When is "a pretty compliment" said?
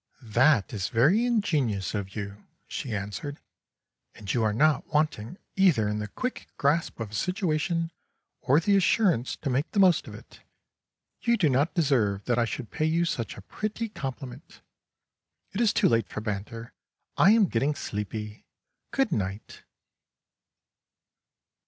13.37-14.61